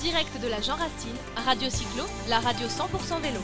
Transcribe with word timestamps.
direct 0.00 0.40
de 0.42 0.48
la 0.48 0.62
Jean 0.62 0.76
Racine, 0.76 1.16
Radio 1.44 1.68
Cyclo, 1.68 2.04
la 2.28 2.38
radio 2.38 2.66
100% 2.66 3.20
vélo. 3.20 3.40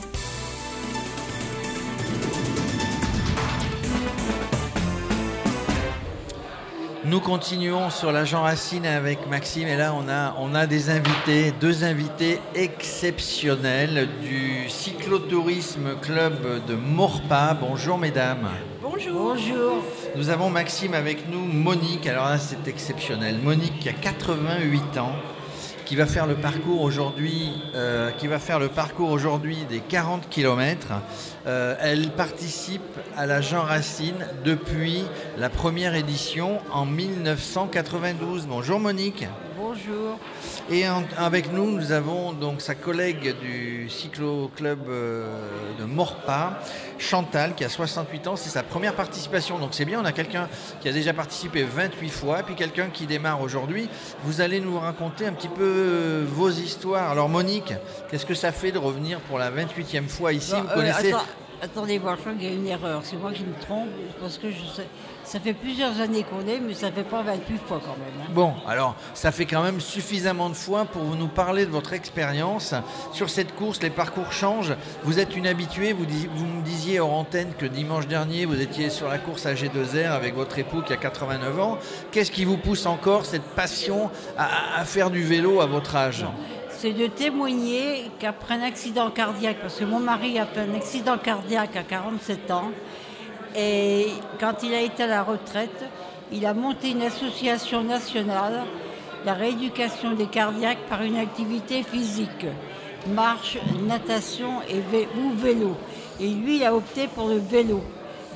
Nous 7.05 7.21
continuons 7.21 7.91
sur 7.91 8.11
la 8.11 8.25
Jean 8.25 8.43
Racine 8.43 8.87
avec 8.87 9.29
Maxime 9.29 9.69
et 9.69 9.77
là 9.77 9.93
on 9.95 10.09
a, 10.09 10.35
on 10.39 10.55
a 10.55 10.67
des 10.67 10.89
invités, 10.89 11.53
deux 11.61 11.85
invités 11.85 12.41
exceptionnels 12.55 14.09
du 14.23 14.71
cyclotourisme 14.71 15.97
club 16.01 16.65
de 16.67 16.75
Morpa. 16.75 17.55
Bonjour 17.61 17.99
mesdames. 17.99 18.49
Bonjour. 18.83 19.35
Bonjour. 19.35 19.85
Nous 20.17 20.31
avons 20.31 20.49
Maxime 20.49 20.95
avec 20.95 21.29
nous, 21.29 21.45
Monique, 21.45 22.07
alors 22.07 22.25
là 22.25 22.39
c'est 22.39 22.67
exceptionnel. 22.67 23.39
Monique 23.43 23.79
qui 23.79 23.91
a 23.91 23.93
88 23.93 24.99
ans, 24.99 25.13
qui 25.87 25.97
va 25.97 26.05
faire 26.05 26.27
le 26.27 26.35
parcours 26.35 26.83
aujourd'hui, 26.83 27.53
euh, 27.75 28.11
qui 28.11 28.27
va 28.27 28.39
faire 28.39 28.59
le 28.59 28.69
parcours 28.69 29.11
aujourd'hui 29.11 29.65
des 29.71 29.81
40 29.81 30.29
km. 30.29 30.89
elle 31.47 32.11
participe 32.11 32.83
à 33.17 33.25
la 33.25 33.41
Jean 33.41 33.63
Racine 33.63 34.27
depuis 34.45 35.05
la 35.39 35.49
première 35.49 35.95
édition 35.95 36.59
en 36.73 36.85
1992. 36.85 38.47
Bonjour 38.49 38.81
Monique. 38.81 39.27
Bonjour. 39.77 40.19
Et 40.71 40.89
en- 40.89 41.05
avec 41.19 41.53
nous, 41.53 41.71
nous 41.71 41.93
avons 41.93 42.33
donc 42.33 42.61
sa 42.63 42.75
collègue 42.75 43.35
du 43.41 43.89
cyclo-club 43.91 44.79
euh, 44.89 45.27
de 45.79 45.85
Morpa, 45.85 46.61
Chantal, 46.99 47.55
qui 47.55 47.65
a 47.65 47.69
68 47.69 48.27
ans. 48.29 48.37
C'est 48.37 48.49
sa 48.49 48.63
première 48.63 48.95
participation. 48.95 49.59
Donc 49.59 49.71
c'est 49.73 49.85
bien, 49.85 50.01
on 50.01 50.05
a 50.05 50.13
quelqu'un 50.13 50.49
qui 50.81 50.89
a 50.89 50.93
déjà 50.93 51.13
participé 51.13 51.63
28 51.65 52.09
fois, 52.09 52.43
puis 52.43 52.55
quelqu'un 52.55 52.89
qui 52.89 53.07
démarre 53.07 53.41
aujourd'hui. 53.43 53.89
Vous 54.25 54.41
allez 54.41 54.61
nous 54.61 54.79
raconter 54.79 55.27
un 55.27 55.33
petit 55.33 55.49
peu 55.49 55.63
euh, 55.63 56.25
vos 56.27 56.51
histoires. 56.51 57.11
Alors 57.11 57.29
Monique, 57.29 57.75
qu'est-ce 58.11 58.27
que 58.27 58.35
ça 58.35 58.53
fait 58.53 58.73
de 58.73 58.79
revenir 58.79 59.21
pour 59.21 59.39
la 59.39 59.51
28e 59.51 60.09
fois 60.09 60.33
ici? 60.33 60.53
Vous 60.55 60.69
euh, 60.71 60.75
connaissez 60.75 61.13
attends- 61.13 61.25
attendez 61.63 61.99
voir, 61.99 62.17
je 62.17 62.21
crois 62.21 62.33
qu'il 62.35 62.45
y 62.45 62.49
a 62.49 62.53
une 62.55 62.67
erreur. 62.67 63.01
C'est 63.05 63.17
moi 63.17 63.33
qui 63.33 63.43
me 63.45 63.55
trompe, 63.61 63.89
parce 64.21 64.39
que 64.39 64.51
je 64.51 64.65
sais, 64.75 64.87
ça 65.25 65.41
fait 65.41 65.53
plusieurs 65.55 66.01
années 66.01 66.23
qu'on 66.25 66.47
est, 66.47 66.61
mais 66.61 66.75
ça 66.75 66.91
fait 66.93 67.03
pas 67.03 67.23
28 67.23 67.59
fois 67.67 67.81
quand 67.85 67.97
même. 67.97 68.23
hein. 68.27 68.31
Bon, 68.33 68.53
alors 68.67 68.95
ça 69.15 69.33
fait 69.33 69.47
quand 69.47 69.63
même 69.63 69.81
suffisamment 69.81 70.49
de 70.51 70.55
fois 70.55 70.85
pour 70.85 71.03
nous 71.03 71.27
parler 71.29 71.67
de 71.67 71.71
votre 71.71 71.93
expérience 71.93 72.75
sur 73.13 73.29
cette 73.31 73.55
course. 73.55 73.83
Les 73.83 73.91
parcours 73.91 74.33
changent. 74.33 74.75
Vous 75.03 75.19
êtes 75.19 75.37
une 75.37 75.47
habituée. 75.47 75.93
Vous, 75.93 76.07
dis- 76.07 76.29
vous 76.35 76.47
me 76.47 76.63
disiez 76.63 77.01
hors 77.01 77.13
antenne 77.13 77.53
que 77.59 77.67
dimanche 77.67 78.07
dernier, 78.07 78.45
vous 78.45 78.61
étiez 78.61 78.91
sur 78.91 79.09
la 79.09 79.19
course 79.19 79.47
à 79.47 79.55
G2R 79.55 80.11
avec 80.13 80.35
votre 80.35 80.59
époux 80.59 80.83
qui 80.83 80.93
a 80.93 80.97
89 80.97 81.61
ans. 81.61 81.79
Qu'est-ce 82.13 82.31
qui 82.31 82.45
vous 82.45 82.57
pousse 82.59 82.87
encore 82.87 83.25
cette 83.27 83.43
passion 83.43 84.11
à, 84.39 84.45
à- 84.45 84.81
à 84.81 84.85
faire 84.85 85.11
du 85.11 85.23
vélo 85.23 85.61
à 85.61 85.67
votre 85.67 85.97
âge? 85.97 86.25
C'est 86.79 86.93
de 86.93 87.07
témoigner 87.07 88.11
qu'après 88.19 88.57
un 88.57 88.63
accident 88.63 89.11
cardiaque, 89.11 89.57
parce 89.63 89.77
que 89.77 89.85
mon 89.87 89.99
mari 89.99 90.39
a 90.39 90.45
fait 90.45 90.61
un 90.61 90.75
accident 90.75 91.17
cardiaque 91.17 91.75
à 91.75 91.83
47 91.83 92.51
ans, 92.51 92.71
et 93.57 94.09
quand 94.39 94.63
il 94.63 94.75
a 94.75 94.83
été 94.83 95.05
à 95.05 95.07
la 95.07 95.23
retraite, 95.23 95.87
il 96.33 96.45
a 96.45 96.53
monté 96.53 96.91
une 96.91 97.01
association 97.01 97.83
nationale, 97.83 98.65
la 99.25 99.33
rééducation 99.33 100.13
des 100.13 100.27
cardiaques 100.27 100.87
par 100.91 101.03
une 101.03 101.17
activité 101.17 101.83
physique, 101.83 102.45
marche, 103.09 103.57
natation 103.89 104.61
et 104.69 104.83
ou 105.19 105.31
vélo. 105.31 105.79
Et 106.21 106.29
lui, 106.29 106.57
il 106.57 106.65
a 106.65 106.75
opté 106.75 107.09
pour 107.09 107.29
le 107.29 107.39
vélo. 107.39 107.83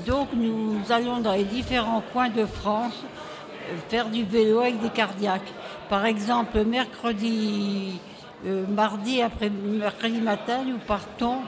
Donc 0.06 0.28
nous 0.32 0.80
allons 0.88 1.20
dans 1.20 1.34
les 1.34 1.44
différents 1.44 2.02
coins 2.14 2.30
de 2.30 2.46
France 2.46 3.04
euh, 3.68 3.76
faire 3.90 4.08
du 4.08 4.24
vélo 4.24 4.60
avec 4.60 4.80
des 4.80 4.88
cardiaques. 4.88 5.52
Par 5.90 6.06
exemple, 6.06 6.64
mercredi, 6.64 8.00
euh, 8.46 8.66
mardi 8.66 9.22
après 9.22 9.50
mercredi 9.50 10.20
matin, 10.20 10.64
nous 10.64 10.78
partons 10.78 11.38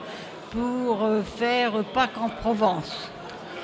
pour 0.51 1.05
euh, 1.05 1.23
faire 1.23 1.85
Pâques 1.95 2.19
en 2.19 2.29
Provence 2.29 3.12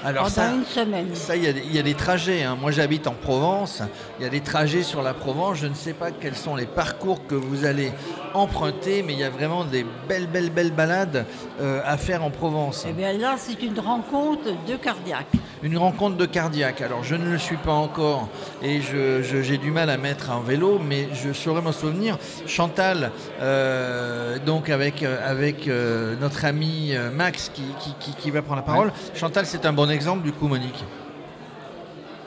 Alors 0.04 0.24
pendant 0.24 0.34
ça, 0.34 0.52
une 0.54 0.64
semaine. 0.64 1.08
ça, 1.14 1.34
il 1.36 1.44
y, 1.44 1.48
a 1.48 1.52
des- 1.52 1.62
il 1.64 1.74
y 1.74 1.78
a 1.78 1.82
des 1.82 1.94
trajets. 1.94 2.42
hein. 2.44 2.56
Moi, 2.60 2.70
j'habite 2.70 3.06
en 3.06 3.12
Provence. 3.14 3.82
Il 4.18 4.22
y 4.24 4.26
a 4.26 4.30
des 4.30 4.40
trajets 4.40 4.82
sur 4.82 5.02
la 5.02 5.12
Provence. 5.14 5.58
Je 5.58 5.66
ne 5.66 5.74
sais 5.74 5.92
pas 5.92 6.10
quels 6.12 6.36
sont 6.36 6.54
les 6.56 6.66
parcours 6.66 7.26
que 7.26 7.34
vous 7.34 7.64
allez 7.64 7.92
emprunter, 8.34 9.02
mais 9.02 9.14
il 9.14 9.18
y 9.18 9.24
a 9.24 9.30
vraiment 9.30 9.64
des 9.64 9.84
belles, 10.08 10.26
belles, 10.28 10.50
belles 10.50 10.70
balades 10.72 11.26
euh, 11.60 11.80
à 11.84 11.96
faire 11.96 12.22
en 12.22 12.30
Provence. 12.30 12.86
Et 12.88 12.92
bien 12.92 13.12
là, 13.14 13.34
c'est 13.38 13.60
une 13.62 13.78
rencontre 13.80 14.44
de 14.66 14.76
cardiaques. 14.76 15.26
Une 15.62 15.76
rencontre 15.76 16.16
de 16.16 16.26
cardiaque. 16.26 16.80
Alors, 16.82 17.02
je 17.02 17.16
ne 17.16 17.28
le 17.28 17.38
suis 17.38 17.56
pas 17.56 17.72
encore 17.72 18.28
et 18.62 18.80
je- 18.80 19.22
je- 19.22 19.42
j'ai 19.42 19.58
du 19.58 19.72
mal 19.72 19.90
à 19.90 19.96
mettre 19.96 20.30
un 20.30 20.40
vélo, 20.40 20.78
mais 20.78 21.08
je 21.14 21.32
saurais 21.32 21.62
m'en 21.62 21.72
souvenir. 21.72 22.16
Chantal, 22.46 23.10
euh, 23.40 24.38
donc 24.38 24.70
avec, 24.70 25.02
euh, 25.02 25.18
avec 25.28 25.66
euh, 25.66 26.14
notre 26.20 26.44
ami 26.44 26.92
Max 27.12 27.50
qui, 27.52 27.62
qui- 27.80 27.94
qui- 27.98 28.14
qui 28.14 28.30
va 28.30 28.42
prendre 28.42 28.60
la 28.60 28.66
parole. 28.66 28.92
Chantal, 29.14 29.46
c'est 29.46 29.66
un 29.66 29.72
bon 29.72 29.87
exemple 29.90 30.22
du 30.22 30.32
coup, 30.32 30.48
Monique. 30.48 30.84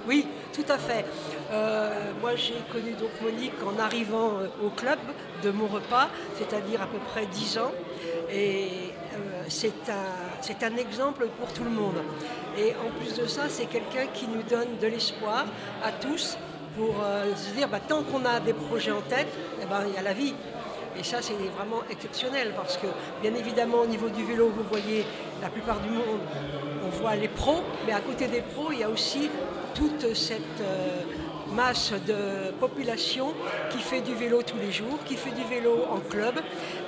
Oui, 0.07 0.25
tout 0.53 0.65
à 0.67 0.77
fait. 0.77 1.05
Euh, 1.51 2.11
moi, 2.21 2.35
j'ai 2.35 2.55
connu 2.71 2.91
donc 2.93 3.11
Monique 3.21 3.53
en 3.65 3.79
arrivant 3.79 4.39
euh, 4.39 4.65
au 4.65 4.69
club 4.69 4.99
de 5.43 5.51
mon 5.51 5.67
repas, 5.67 6.09
c'est-à-dire 6.37 6.81
à 6.81 6.87
peu 6.87 6.97
près 6.97 7.25
10 7.25 7.57
ans. 7.59 7.71
Et 8.31 8.67
euh, 9.13 9.43
c'est 9.47 9.73
un, 9.89 10.77
exemple 10.77 11.27
pour 11.39 11.53
tout 11.53 11.63
le 11.63 11.69
monde. 11.69 12.01
Et 12.57 12.73
en 12.75 12.89
plus 12.99 13.15
de 13.15 13.27
ça, 13.27 13.43
c'est 13.49 13.65
quelqu'un 13.65 14.07
qui 14.13 14.27
nous 14.27 14.43
donne 14.43 14.77
de 14.81 14.87
l'espoir 14.87 15.45
à 15.83 15.91
tous 15.91 16.37
pour 16.77 16.95
se 17.35 17.53
dire, 17.53 17.67
bah, 17.67 17.81
tant 17.85 18.01
qu'on 18.01 18.23
a 18.23 18.39
des 18.39 18.53
projets 18.53 18.91
en 18.91 19.01
tête, 19.01 19.27
eh 19.61 19.65
ben, 19.65 19.83
il 19.87 19.93
y 19.93 19.97
a 19.97 20.01
la 20.01 20.13
vie. 20.13 20.33
Et 20.97 21.03
ça, 21.03 21.21
c'est 21.21 21.33
vraiment 21.55 21.81
exceptionnel 21.89 22.53
parce 22.55 22.77
que, 22.77 22.87
bien 23.21 23.33
évidemment, 23.33 23.79
au 23.79 23.87
niveau 23.87 24.09
du 24.09 24.23
vélo, 24.23 24.49
vous 24.49 24.63
voyez 24.69 25.05
la 25.41 25.49
plupart 25.49 25.79
du 25.79 25.89
monde, 25.89 26.19
on 26.85 26.89
voit 26.89 27.15
les 27.15 27.27
pros, 27.27 27.61
mais 27.85 27.93
à 27.93 28.01
côté 28.01 28.27
des 28.27 28.41
pros, 28.41 28.71
il 28.71 28.79
y 28.79 28.83
a 28.83 28.89
aussi 28.89 29.29
toute 29.73 30.13
cette 30.13 30.41
euh, 30.61 31.01
masse 31.55 31.93
de 32.07 32.51
population 32.59 33.33
qui 33.69 33.79
fait 33.79 34.01
du 34.01 34.13
vélo 34.13 34.41
tous 34.43 34.57
les 34.57 34.71
jours, 34.71 34.99
qui 35.05 35.15
fait 35.15 35.31
du 35.31 35.43
vélo 35.43 35.85
en 35.89 35.99
club. 35.99 36.35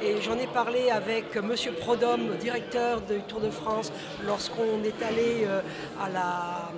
Et 0.02 0.22
j'en 0.22 0.38
ai 0.38 0.47
parlé 0.47 0.90
avec 0.90 1.36
Monsieur 1.38 1.72
Prodhomme, 1.72 2.36
directeur 2.40 3.02
du 3.02 3.22
Tour 3.22 3.40
de 3.40 3.50
France, 3.50 3.92
lorsqu'on 4.25 4.84
est 4.84 5.02
allé 5.03 5.46
euh, 5.46 5.62
à 6.02 6.09
la 6.09 6.72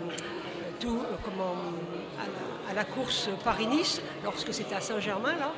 euh, 0.86 0.90
comment, 1.24 1.56
la, 2.76 2.84
course 2.84 3.30
Paris-Nice, 3.44 4.02
lorsque 4.24 4.54
c'était 4.54 4.76
à 4.76 4.82
Saint-Germain, 4.82 5.34
là. 5.40 5.52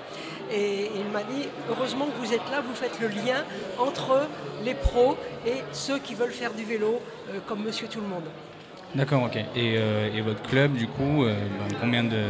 Et 0.52 0.90
il 0.96 1.12
m'a 1.12 1.24
dit, 1.24 1.48
heureusement 1.70 2.06
que 2.06 2.26
vous 2.26 2.34
êtes 2.34 2.50
là, 2.52 2.62
vous 2.66 2.74
faites 2.76 3.00
le 3.02 3.08
lien 3.08 3.44
entre 3.80 4.28
les 4.64 4.74
pros 4.74 5.18
et 5.46 5.56
ceux 5.74 6.00
qui 6.00 6.14
veulent 6.16 6.32
faire 6.32 6.54
du 6.54 6.64
vélo, 6.64 7.02
euh, 7.30 7.40
comme 7.48 7.64
Monsieur 7.64 7.88
Tout 7.88 8.02
le 8.02 8.08
Monde. 8.08 8.24
D'accord, 8.96 9.24
ok. 9.24 9.36
Et, 9.36 9.76
euh, 9.78 10.10
et 10.16 10.22
votre 10.22 10.42
club, 10.44 10.74
du 10.74 10.88
coup, 10.88 11.26
euh, 11.26 11.36
ben, 11.70 11.78
combien 11.82 12.04
de, 12.04 12.24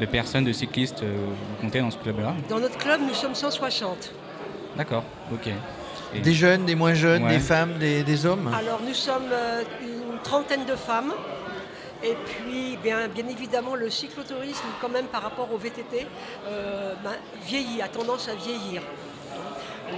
de 0.00 0.06
personnes, 0.06 0.44
de 0.44 0.52
cyclistes 0.52 1.02
euh, 1.02 1.14
vous 1.26 1.62
comptez 1.62 1.80
dans 1.80 1.90
ce 1.90 1.96
club-là? 1.96 2.34
Dans 2.50 2.60
notre 2.60 2.76
club, 2.76 3.00
nous 3.06 3.14
sommes 3.14 3.34
160. 3.34 4.12
D'accord, 4.76 5.04
ok. 5.32 5.48
Et- 6.14 6.20
Des 6.20 6.34
jeunes, 6.34 6.66
des 6.66 6.74
moins 6.74 6.92
jeunes, 6.92 7.24
Ouais. 7.24 7.30
des 7.34 7.38
femmes, 7.40 7.78
des, 7.78 8.02
des 8.02 8.26
hommes? 8.26 8.52
Alors 8.54 8.80
nous 8.86 8.92
sommes 8.94 9.30
euh, 9.32 9.62
une 9.80 10.18
trentaine 10.22 10.66
de 10.66 10.76
femmes. 10.76 11.12
Et 12.04 12.14
puis, 12.14 12.76
bien, 12.82 13.08
évidemment, 13.16 13.76
le 13.76 13.88
cyclotourisme, 13.88 14.66
quand 14.80 14.88
même, 14.88 15.06
par 15.06 15.22
rapport 15.22 15.52
au 15.52 15.56
VTT, 15.56 16.06
euh, 16.46 16.94
ben, 17.04 17.12
vieillit, 17.44 17.80
a 17.80 17.88
tendance 17.88 18.28
à 18.28 18.34
vieillir. 18.34 18.82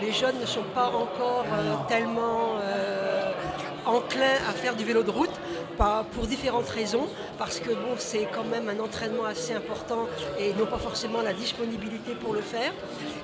Les 0.00 0.12
jeunes 0.12 0.38
ne 0.40 0.46
sont 0.46 0.64
pas 0.74 0.88
encore 0.88 1.46
euh, 1.52 1.74
tellement 1.88 2.56
euh, 2.60 3.32
enclins 3.86 4.38
à 4.48 4.52
faire 4.52 4.74
du 4.74 4.84
vélo 4.84 5.02
de 5.02 5.10
route, 5.10 5.30
pour 5.76 6.26
différentes 6.26 6.68
raisons, 6.68 7.06
parce 7.38 7.58
que 7.60 7.70
bon, 7.70 7.94
c'est 7.98 8.28
quand 8.32 8.44
même 8.44 8.68
un 8.68 8.82
entraînement 8.82 9.24
assez 9.24 9.54
important 9.54 10.06
et 10.38 10.50
ils 10.50 10.56
n'ont 10.56 10.66
pas 10.66 10.78
forcément 10.78 11.20
la 11.22 11.32
disponibilité 11.32 12.12
pour 12.14 12.32
le 12.34 12.40
faire. 12.40 12.72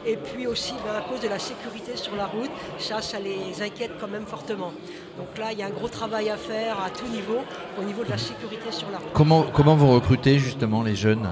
Et 0.07 0.17
puis 0.17 0.47
aussi, 0.47 0.73
ben, 0.85 0.99
à 0.99 1.03
cause 1.03 1.21
de 1.21 1.29
la 1.29 1.39
sécurité 1.39 1.97
sur 1.97 2.17
la 2.17 2.27
route, 2.27 2.51
ça, 2.79 3.01
ça 3.03 3.19
les 3.21 3.63
inquiète 3.63 3.93
quand 4.01 4.09
même 4.09 4.27
fortement. 4.27 4.73
Donc 5.17 5.37
là, 5.39 5.53
il 5.53 5.59
y 5.59 5.63
a 5.63 5.67
un 5.67 5.71
gros 5.71 5.89
travail 5.89 6.31
à 6.31 6.37
faire 6.37 6.77
à 6.83 6.91
tout 6.91 7.07
niveau, 7.07 7.39
au 7.79 7.83
niveau 7.85 8.05
de 8.05 8.11
la 8.11 8.19
sécurité 8.19 8.71
sur 8.73 8.91
la 8.91 8.99
route. 8.99 9.09
comment, 9.13 9.43
comment 9.53 9.77
vous 9.77 9.93
recrutez 9.93 10.39
justement 10.39 10.83
les 10.83 10.97
jeunes? 10.97 11.29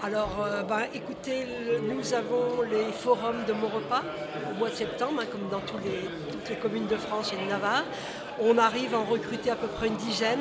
Alors, 0.00 0.30
euh, 0.46 0.62
ben, 0.62 0.82
écoutez, 0.94 1.44
le- 1.66 1.92
nous 1.92 2.14
avons 2.14 2.62
les 2.70 2.92
forums 2.92 3.44
de 3.48 3.52
Maurepas 3.52 4.02
au 4.52 4.56
mois 4.56 4.70
de 4.70 4.74
septembre, 4.74 5.20
hein, 5.20 5.26
comme 5.30 5.48
dans 5.50 5.58
tous 5.66 5.78
les- 5.84 6.08
les 6.48 6.56
communes 6.56 6.86
de 6.86 6.96
France 6.96 7.32
et 7.32 7.42
de 7.42 7.48
Navarre. 7.48 7.84
On 8.40 8.56
arrive 8.58 8.94
à 8.94 8.98
en 8.98 9.04
recruter 9.04 9.50
à 9.50 9.56
peu 9.56 9.66
près 9.66 9.88
une 9.88 9.96
dizaine, 9.96 10.40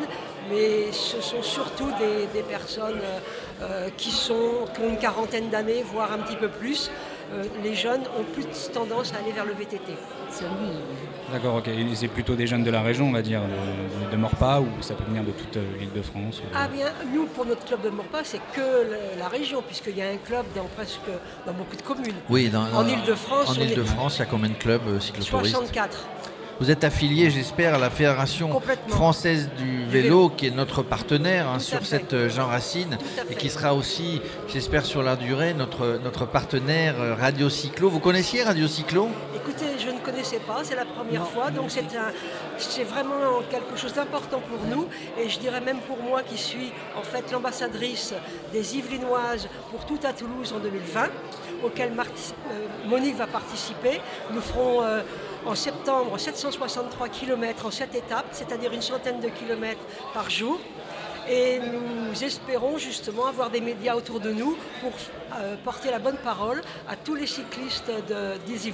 mais 0.49 0.91
ce 0.91 1.19
sont 1.21 1.41
surtout 1.41 1.89
des, 1.99 2.27
des 2.33 2.43
personnes 2.43 2.99
euh, 3.01 3.19
euh, 3.63 3.89
qui, 3.97 4.11
sont, 4.11 4.65
qui 4.73 4.81
ont 4.81 4.89
une 4.89 4.99
quarantaine 4.99 5.49
d'années, 5.49 5.83
voire 5.83 6.11
un 6.11 6.19
petit 6.19 6.35
peu 6.35 6.47
plus. 6.47 6.91
Euh, 7.33 7.43
les 7.63 7.75
jeunes 7.75 8.01
ont 8.19 8.23
plus 8.33 8.45
tendance 8.73 9.13
à 9.13 9.17
aller 9.23 9.31
vers 9.33 9.45
le 9.45 9.53
VTT. 9.53 9.93
D'accord, 11.31 11.55
ok. 11.55 11.69
C'est 11.95 12.07
plutôt 12.07 12.35
des 12.35 12.47
jeunes 12.47 12.63
de 12.63 12.71
la 12.71 12.81
région, 12.81 13.07
on 13.07 13.11
va 13.11 13.21
dire, 13.21 13.41
de, 13.41 14.11
de 14.11 14.17
Morpas, 14.17 14.61
ou 14.61 14.67
ça 14.81 14.93
peut 14.93 15.03
venir 15.05 15.23
de 15.23 15.31
toute 15.31 15.57
euh, 15.57 15.63
l'île 15.79 15.91
de 15.93 16.01
France 16.01 16.39
ou- 16.39 16.43
Ah 16.55 16.67
bien, 16.67 16.87
nous, 17.13 17.25
pour 17.25 17.45
notre 17.45 17.65
club 17.65 17.81
de 17.81 17.89
Morpas, 17.89 18.19
c'est 18.23 18.39
que 18.53 18.61
le- 18.61 19.19
la 19.19 19.27
région, 19.27 19.61
puisqu'il 19.65 19.97
y 19.97 20.01
a 20.01 20.05
un 20.09 20.17
club 20.17 20.45
dans 20.55 20.65
presque 20.75 20.99
dans 21.45 21.53
beaucoup 21.53 21.75
de 21.75 21.81
communes. 21.81 22.15
Oui, 22.29 22.49
dans, 22.49 22.63
En 22.73 22.87
Île-de-France, 22.87 23.49
En 23.49 23.61
Ile-de-France, 23.61 24.17
il 24.17 24.19
y 24.19 24.21
a 24.21 24.25
combien 24.25 24.49
de 24.49 24.55
clubs 24.55 24.87
euh, 24.87 24.99
cyclotouristes? 24.99 25.55
64. 25.55 26.05
Vous 26.59 26.71
êtes 26.71 26.83
affilié, 26.83 27.29
j'espère, 27.29 27.75
à 27.75 27.77
la 27.77 27.91
Fédération 27.91 28.59
française 28.87 29.51
du 29.59 29.85
vélo, 29.85 30.29
qui 30.29 30.47
est 30.47 30.51
notre 30.51 30.81
partenaire 30.81 31.47
hein, 31.47 31.59
sur 31.59 31.79
fait. 31.79 31.85
cette 31.85 32.13
euh, 32.13 32.29
Jean 32.29 32.47
Racine, 32.47 32.97
et 33.29 33.35
qui 33.35 33.49
sera 33.51 33.75
aussi, 33.75 34.21
j'espère, 34.47 34.83
sur 34.83 35.03
la 35.03 35.15
durée, 35.15 35.53
notre, 35.53 35.99
notre 36.03 36.25
partenaire 36.25 36.95
euh, 36.99 37.13
Radio 37.13 37.47
Cyclo. 37.49 37.89
Vous 37.91 37.99
connaissiez 37.99 38.41
Radio 38.43 38.67
Cyclo? 38.67 39.07
Écoutez, 39.35 39.65
je 39.77 39.91
ne 39.91 39.99
connaissais 39.99 40.39
pas, 40.39 40.61
c'est 40.63 40.75
la 40.75 40.85
première 40.85 41.27
fois, 41.27 41.51
donc 41.51 41.69
c'est 42.57 42.83
vraiment 42.83 43.41
quelque 43.51 43.77
chose 43.77 43.93
d'important 43.93 44.39
pour 44.39 44.59
nous, 44.67 44.87
et 45.21 45.29
je 45.29 45.37
dirais 45.37 45.61
même 45.61 45.79
pour 45.81 46.01
moi 46.01 46.23
qui 46.23 46.37
suis 46.39 46.71
en 46.97 47.03
fait 47.03 47.31
l'ambassadrice 47.31 48.15
des 48.51 48.77
Yvelinoises 48.77 49.47
pour 49.69 49.85
tout 49.85 49.99
à 50.03 50.11
Toulouse 50.11 50.53
en 50.55 50.59
2020, 50.59 51.09
auquel 51.63 51.91
Marti- 51.93 52.33
euh, 52.51 52.65
Monique 52.89 53.15
va 53.15 53.27
participer. 53.27 54.01
Nous 54.33 54.41
ferons 54.41 54.81
euh, 54.83 55.01
en 55.45 55.55
septembre 55.55 56.17
763 56.51 57.09
km 57.09 57.65
en 57.65 57.71
7 57.71 57.95
étapes, 57.95 58.27
c'est-à-dire 58.31 58.71
une 58.73 58.81
centaine 58.81 59.19
de 59.19 59.27
kilomètres 59.27 59.81
par 60.13 60.29
jour. 60.29 60.59
Et 61.29 61.59
nous 61.59 62.23
espérons 62.23 62.77
justement 62.77 63.25
avoir 63.27 63.49
des 63.49 63.59
médias 63.59 63.95
autour 63.95 64.21
de 64.21 64.31
nous 64.31 64.57
pour 64.79 64.91
euh, 65.39 65.55
porter 65.65 65.91
la 65.91 65.99
bonne 65.99 66.15
parole 66.17 66.61
à 66.87 66.95
tous 66.95 67.15
les 67.15 67.27
cyclistes 67.27 67.91
de- 68.07 68.37
des 68.47 68.67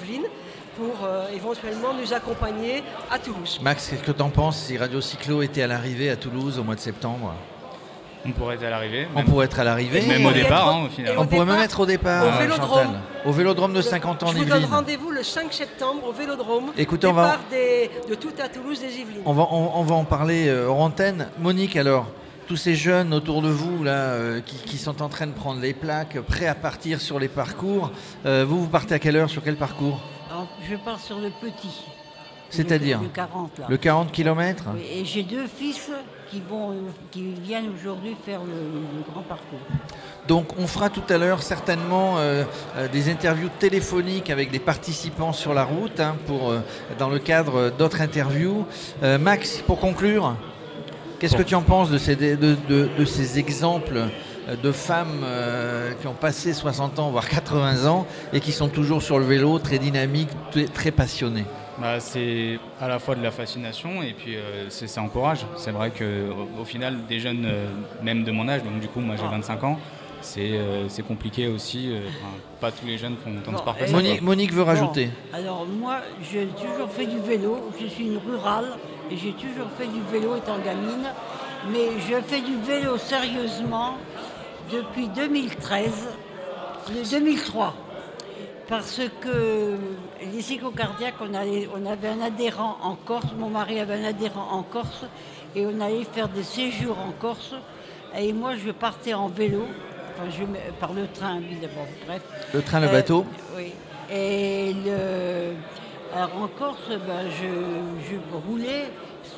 pour 0.77 1.03
euh, 1.03 1.27
éventuellement 1.33 1.93
nous 1.93 2.13
accompagner 2.13 2.83
à 3.09 3.17
Toulouse. 3.17 3.59
Max, 3.61 3.87
qu'est-ce 3.89 4.03
que 4.03 4.11
tu 4.11 4.21
en 4.21 4.29
penses 4.29 4.57
si 4.59 4.77
Radio 4.77 5.01
Cyclo 5.01 5.41
était 5.41 5.63
à 5.63 5.67
l'arrivée 5.67 6.11
à 6.11 6.15
Toulouse 6.15 6.59
au 6.59 6.63
mois 6.63 6.75
de 6.75 6.79
septembre? 6.79 7.33
On 8.25 8.31
pourrait 8.31 8.55
être 8.55 8.63
à 8.63 8.69
l'arrivée. 8.69 9.07
On 9.13 9.17
même- 9.17 9.25
pourrait 9.25 9.45
être 9.45 9.59
à 9.59 9.63
l'arrivée. 9.63 10.01
Même 10.01 10.25
au 10.25 10.31
départ, 10.31 10.67
être- 10.67 10.75
hein, 10.75 10.85
au 10.85 10.89
final. 10.89 11.13
On 11.17 11.21
au 11.21 11.25
pourrait 11.25 11.39
même 11.39 11.47
départ, 11.49 11.63
être 11.63 11.79
au 11.81 11.85
départ, 11.85 12.23
au 12.23 12.27
euh, 12.27 12.37
Vélodrome. 12.39 12.69
Chantal. 12.85 12.99
Au 13.25 13.31
Vélodrome 13.31 13.73
de 13.73 13.81
50 13.81 14.23
ans 14.23 14.27
Je 14.27 14.37
vous 14.37 14.45
donne 14.45 14.65
rendez-vous 14.65 15.11
le 15.11 15.23
5 15.23 15.51
septembre 15.53 16.07
au 16.07 16.11
Vélodrome. 16.13 16.71
Écoutez, 16.77 17.07
on 17.07 17.13
va- 17.13 17.37
des- 17.51 17.89
de 18.09 18.15
tout 18.15 18.31
à 18.43 18.47
Toulouse 18.49 18.79
des 18.79 18.97
Yvelines. 18.99 19.21
On 19.25 19.33
va, 19.33 19.47
on, 19.51 19.71
on 19.75 19.83
va 19.83 19.95
en 19.95 20.05
parler 20.05 20.47
euh, 20.47 20.67
hors 20.67 20.79
antenne. 20.81 21.27
Monique, 21.39 21.75
alors, 21.75 22.07
tous 22.47 22.55
ces 22.57 22.75
jeunes 22.75 23.13
autour 23.13 23.41
de 23.41 23.49
vous 23.49 23.83
là, 23.83 23.91
euh, 23.91 24.41
qui, 24.45 24.55
qui 24.57 24.77
sont 24.77 25.01
en 25.01 25.09
train 25.09 25.27
de 25.27 25.31
prendre 25.33 25.59
les 25.61 25.73
plaques, 25.73 26.19
prêts 26.21 26.47
à 26.47 26.55
partir 26.55 27.01
sur 27.01 27.19
les 27.19 27.27
parcours, 27.29 27.91
euh, 28.25 28.45
vous, 28.47 28.61
vous 28.61 28.67
partez 28.69 28.93
à 28.95 28.99
quelle 28.99 29.15
heure 29.17 29.29
Sur 29.29 29.43
quel 29.43 29.55
parcours? 29.57 29.99
Alors, 30.31 30.47
je 30.69 30.75
pars 30.77 30.99
sur 30.99 31.19
le 31.19 31.29
petit. 31.29 31.85
C'est-à-dire 32.55 32.99
Le, 32.99 33.05
le 33.05 33.09
40 33.11 33.59
là. 33.59 33.65
Le 33.69 33.77
40 33.77 34.11
km 34.11 34.65
Oui, 34.75 34.81
et 35.01 35.05
j'ai 35.05 35.23
deux 35.23 35.47
fils 35.47 35.89
qui, 36.29 36.41
vont, 36.49 36.73
qui 37.11 37.23
viennent 37.43 37.69
aujourd'hui 37.75 38.15
faire 38.25 38.39
le, 38.41 38.51
le 38.53 39.11
grand 39.11 39.21
parcours. 39.23 39.59
Donc 40.27 40.57
on 40.57 40.67
fera 40.67 40.89
tout 40.89 41.03
à 41.09 41.17
l'heure 41.17 41.41
certainement 41.41 42.15
euh, 42.17 42.43
euh, 42.77 42.87
des 42.87 43.11
interviews 43.11 43.49
téléphoniques 43.59 44.29
avec 44.29 44.51
des 44.51 44.59
participants 44.59 45.33
sur 45.33 45.53
la 45.53 45.63
route 45.63 45.99
hein, 45.99 46.15
pour, 46.27 46.51
euh, 46.51 46.59
dans 46.99 47.09
le 47.09 47.19
cadre 47.19 47.71
d'autres 47.77 48.01
interviews. 48.01 48.65
Euh, 49.03 49.17
Max, 49.17 49.61
pour 49.65 49.79
conclure, 49.79 50.35
qu'est-ce 51.19 51.35
que 51.35 51.43
tu 51.43 51.55
en 51.55 51.61
penses 51.61 51.89
de 51.89 51.97
ces, 51.97 52.15
de, 52.15 52.35
de- 52.35 52.89
de 52.97 53.05
ces 53.05 53.39
exemples 53.39 54.03
de 54.61 54.71
femmes 54.73 55.21
euh, 55.23 55.93
qui 56.01 56.07
ont 56.07 56.13
passé 56.13 56.53
60 56.53 56.99
ans, 56.99 57.09
voire 57.11 57.27
80 57.29 57.85
ans, 57.89 58.05
et 58.33 58.39
qui 58.41 58.51
sont 58.51 58.67
toujours 58.67 59.01
sur 59.01 59.17
le 59.17 59.25
vélo, 59.25 59.57
très 59.59 59.79
dynamiques, 59.79 60.29
très, 60.51 60.65
très 60.65 60.91
passionnées? 60.91 61.45
Bah, 61.83 61.99
c'est 61.99 62.59
à 62.79 62.87
la 62.87 62.97
fois 62.97 63.13
de 63.15 63.21
la 63.21 63.31
fascination 63.31 64.01
et 64.01 64.13
puis 64.13 64.37
euh, 64.37 64.69
c'est- 64.69 64.87
ça 64.87 65.01
encourage. 65.01 65.45
C'est 65.57 65.71
vrai 65.71 65.91
qu'au 65.91 66.61
au 66.61 66.65
final, 66.65 67.05
des 67.09 67.19
jeunes, 67.19 67.43
euh, 67.45 67.67
même 68.01 68.23
de 68.23 68.31
mon 68.31 68.47
âge, 68.47 68.63
donc 68.63 68.79
du 68.79 68.87
coup, 68.87 69.01
moi 69.01 69.15
j'ai 69.17 69.27
25 69.27 69.63
ans, 69.65 69.77
c'est 70.21 70.53
euh, 70.53 70.87
c'est 70.87 71.05
compliqué 71.05 71.47
aussi. 71.47 71.91
euh, 71.91 71.99
enfin, 72.07 72.29
pas 72.61 72.71
tous 72.71 72.85
les 72.85 72.97
jeunes 72.97 73.17
font 73.21 73.31
autant 73.31 73.51
de 73.51 73.55
Bon, 73.57 73.61
sport 73.61 73.77
que 73.77 73.83
et- 73.83 73.87
ça. 73.87 73.93
Monique, 73.97 74.19
quoi. 74.19 74.25
Monique 74.27 74.53
veut 74.53 74.61
rajouter. 74.63 75.07
Bon, 75.07 75.37
alors 75.37 75.65
moi, 75.65 75.97
j'ai 76.31 76.45
toujours 76.47 76.89
fait 76.89 77.05
du 77.05 77.19
vélo. 77.19 77.69
Je 77.81 77.87
suis 77.87 78.05
une 78.07 78.17
rurale 78.25 78.69
et 79.11 79.17
j'ai 79.17 79.33
toujours 79.33 79.67
fait 79.77 79.87
du 79.87 79.99
vélo 80.09 80.37
étant 80.37 80.59
gamine. 80.59 81.07
Mais 81.69 81.89
je 82.09 82.15
fais 82.25 82.41
du 82.41 82.55
vélo 82.65 82.97
sérieusement 82.97 83.95
depuis 84.71 85.07
2013, 85.09 86.07
le 86.89 87.09
2003. 87.09 87.73
Parce 88.69 89.01
que 89.19 89.75
les 90.33 90.41
cyclocardiaques, 90.41 91.15
on, 91.21 91.33
allait- 91.33 91.67
on 91.75 91.85
avait 91.85 92.07
un 92.07 92.21
adhérent 92.21 92.77
en 92.81 92.95
Corse, 92.95 93.27
mon 93.37 93.49
mari 93.49 93.79
avait 93.79 93.95
un 93.95 94.05
adhérent 94.05 94.47
en 94.51 94.63
Corse, 94.63 95.03
et 95.55 95.65
on 95.65 95.79
allait 95.81 96.05
faire 96.05 96.29
des 96.29 96.43
séjours 96.43 96.97
en 96.97 97.11
Corse. 97.11 97.53
Et 98.17 98.31
moi, 98.31 98.51
je 98.55 98.71
partais 98.71 99.13
en 99.13 99.27
vélo, 99.27 99.63
enfin, 100.15 100.29
je, 100.29 100.43
par 100.79 100.93
le 100.93 101.07
train 101.07 101.37
évidemment, 101.37 101.85
bref. 102.07 102.21
Le 102.53 102.61
train, 102.61 102.79
le 102.79 102.87
Euh, 102.87 102.91
bateau 102.91 103.25
Oui. 103.57 103.73
Et 104.11 104.73
le... 104.85 105.53
Alors 106.15 106.43
en 106.43 106.47
Corse, 106.47 106.87
ben, 106.89 107.25
je, 107.29 107.47
je 108.09 108.15
roulais 108.47 108.85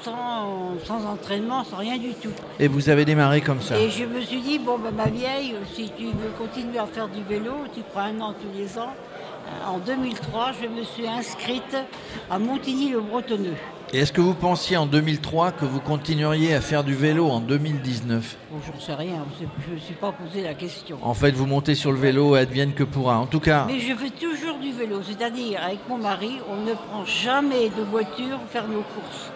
sans, 0.03 0.77
sans 0.83 1.05
entraînement, 1.05 1.63
sans 1.63 1.77
rien 1.77 1.97
du 1.97 2.13
tout. 2.13 2.31
Et 2.59 2.67
vous 2.67 2.89
avez 2.89 3.05
démarré 3.05 3.39
comme 3.41 3.61
ça. 3.61 3.79
Et 3.79 3.89
je 3.89 4.03
me 4.03 4.19
suis 4.21 4.41
dit, 4.41 4.59
bon, 4.59 4.77
ben, 4.77 4.91
ma 4.91 5.05
vieille, 5.05 5.55
si 5.73 5.89
tu 5.97 6.05
veux 6.07 6.31
continuer 6.37 6.77
à 6.77 6.85
faire 6.85 7.07
du 7.07 7.23
vélo, 7.23 7.53
tu 7.73 7.81
prends 7.93 8.01
un 8.01 8.19
an 8.21 8.33
tous 8.33 8.57
les 8.57 8.77
ans. 8.77 8.93
Euh, 9.47 9.67
En 9.67 9.77
2003, 9.79 10.51
je 10.61 10.67
me 10.67 10.83
suis 10.83 11.07
inscrite 11.07 11.75
à 12.29 12.39
Montigny-le-Bretonneux. 12.39 13.55
Et 13.93 13.99
est-ce 13.99 14.11
que 14.11 14.19
vous 14.21 14.33
pensiez 14.33 14.77
en 14.77 14.87
2003 14.87 15.51
que 15.51 15.63
vous 15.63 15.79
continueriez 15.79 16.53
à 16.55 16.61
faire 16.61 16.83
du 16.83 16.95
vélo 16.95 17.29
en 17.29 17.39
2019 17.39 18.35
Bon, 18.51 18.57
j'en 18.65 18.79
sais 18.79 18.93
rien, 18.95 19.23
je 19.39 19.45
ne 19.69 19.75
me 19.75 19.79
suis 19.79 19.93
pas 19.93 20.11
posé 20.11 20.41
la 20.41 20.55
question. 20.55 20.97
En 21.03 21.13
fait, 21.13 21.31
vous 21.31 21.45
montez 21.45 21.75
sur 21.75 21.91
le 21.91 21.99
vélo 21.99 22.35
et 22.35 22.39
advienne 22.39 22.73
que 22.73 22.83
pourra. 22.83 23.19
En 23.19 23.27
tout 23.27 23.39
cas, 23.39 23.65
Mais 23.67 23.79
je 23.79 23.93
fais 23.93 24.09
toujours 24.09 24.57
du 24.57 24.71
vélo, 24.71 25.01
c'est-à-dire 25.03 25.61
avec 25.63 25.79
mon 25.87 25.97
mari, 25.97 26.39
on 26.49 26.65
ne 26.67 26.73
prend 26.73 27.05
jamais 27.05 27.69
de 27.69 27.83
voiture 27.83 28.39
faire 28.51 28.67
nos 28.67 28.81
courses. 28.81 29.31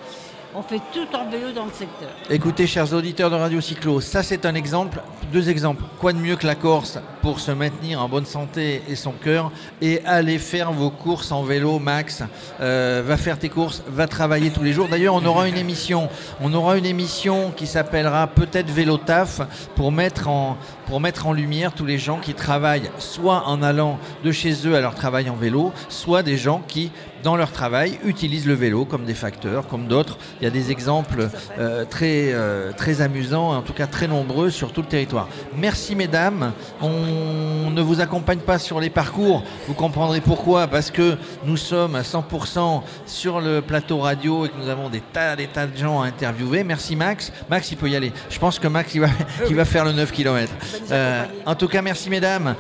On 0.56 0.64
fait 0.64 0.82
tout 0.92 1.16
en 1.16 1.30
vélo 1.30 1.52
dans 1.54 1.66
le 1.66 1.72
secteur. 1.72 2.10
écoutez, 2.28 2.66
chers 2.66 2.92
auditeurs 2.92 3.30
de 3.30 3.36
Radio 3.36 3.62
Cyclo, 3.62 4.02
ça 4.02 4.24
c'est 4.24 4.48
un 4.48 4.56
exemple, 4.56 5.00
deux 5.32 5.48
exemples. 5.48 5.84
Quoi 6.00 6.12
de 6.12 6.18
mieux 6.18 6.38
que 6.38 6.48
la 6.48 6.56
Corse 6.56 6.98
pour 7.22 7.40
se 7.40 7.52
maintenir 7.52 8.02
en 8.02 8.10
bonne 8.10 8.26
santé 8.26 8.82
et 8.90 8.96
son 8.96 9.12
cœur 9.12 9.52
et 9.80 10.04
aller 10.06 10.40
faire 10.40 10.72
vos 10.72 10.90
courses 10.90 11.32
en 11.32 11.44
vélo, 11.44 11.78
Max? 11.78 12.24
Euh, 12.62 13.04
va 13.06 13.18
faire 13.18 13.38
tes 13.38 13.50
courses, 13.50 13.84
va 13.90 14.08
travailler 14.08 14.50
tous 14.50 14.64
les 14.64 14.74
jours. 14.74 14.88
D'ailleurs, 14.88 15.14
on 15.14 15.24
aura 15.24 15.48
une 15.48 15.58
émission, 15.58 16.10
on 16.42 16.52
aura 16.52 16.80
une 16.80 16.88
émission 16.88 17.52
qui 17.56 17.68
s'appellera 17.68 18.26
peut-être 18.26 18.72
Vélo 18.72 18.98
Taf 18.98 19.42
pour 19.76 19.92
mettre 19.92 20.30
en 20.30 20.58
pour 20.88 21.00
mettre 21.00 21.28
en 21.28 21.34
lumière 21.34 21.74
tous 21.74 21.86
les 21.86 22.00
gens 22.00 22.18
qui 22.18 22.34
travaillent 22.34 22.90
soit 22.98 23.44
en 23.46 23.62
allant 23.62 24.00
de 24.24 24.32
chez 24.32 24.68
eux 24.68 24.76
à 24.76 24.82
leur 24.82 24.96
travail 24.96 25.30
en 25.30 25.36
vélo, 25.36 25.72
soit 25.88 26.24
des 26.24 26.36
gens 26.36 26.64
qui 26.68 26.92
dans 27.24 27.36
leur 27.36 27.52
travail 27.52 28.00
utilisent 28.04 28.48
le 28.48 28.54
vélo 28.54 28.86
comme 28.86 29.06
des 29.06 29.14
facteurs, 29.14 29.68
comme 29.68 29.88
d'autres. 29.88 30.18
Il 30.42 30.46
y 30.46 30.48
a 30.48 30.52
des 30.52 30.72
exemples 30.72 31.30
euh, 31.58 31.86
très, 31.86 32.32
euh, 32.32 32.72
très 32.72 33.02
amusants, 33.02 33.58
en 33.58 33.62
tout 33.62 33.74
cas 33.74 33.88
très 33.88 34.08
nombreux 34.08 34.50
sur 34.50 34.72
tout 34.72 34.82
le 34.82 34.88
territoire. 34.88 35.28
Merci 35.56 35.96
mesdames. 35.96 36.54
On 36.82 37.70
ne 37.70 37.82
vous 37.82 38.00
accompagne 38.00 38.40
pas 38.40 38.58
sur 38.58 38.80
les 38.80 38.90
parcours. 38.90 39.44
Vous 39.68 39.74
comprendrez 39.74 40.22
pourquoi. 40.22 40.68
Parce 40.68 40.92
que 40.92 41.18
nous 41.46 41.58
sommes 41.58 41.96
à 41.96 42.02
100% 42.02 42.82
sur 43.06 43.42
le 43.42 43.62
plateau 43.62 44.00
radio 44.00 44.46
et 44.46 44.50
que 44.50 44.58
nous 44.58 44.70
avons 44.70 44.90
des 44.90 45.02
tas, 45.02 45.36
des 45.36 45.48
tas 45.48 45.68
de 45.68 45.76
gens 45.76 46.02
à 46.02 46.06
interviewer. 46.08 46.64
Merci 46.64 46.96
Max. 46.96 47.32
Max, 47.50 47.72
il 47.72 47.78
peut 47.78 47.90
y 47.90 47.96
aller. 47.96 48.14
Je 48.30 48.40
pense 48.40 48.60
que 48.60 48.68
Max, 48.68 48.94
il 48.96 49.02
va, 49.02 49.08
il 49.50 49.56
va 49.56 49.66
faire 49.66 49.84
le 49.84 49.92
9 49.92 50.12
km. 50.12 50.54
Accompagner. 50.54 51.44
en 51.46 51.56
tout 51.56 51.68
cas, 51.68 51.82
merci 51.82 52.10
mesdames. 52.10 52.56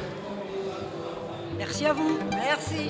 Merci 1.57 1.85
à 1.85 1.93
vous. 1.93 2.17
Merci. 2.31 2.89